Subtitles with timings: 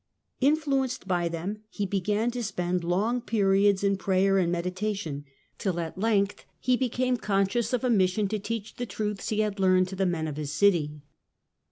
[0.39, 5.25] Influenced by them, he began to spend long periods in prayer and meditation,
[5.59, 9.41] till at length he became con scious of a mission to teach the truths he
[9.41, 11.03] had learned to the men of his city.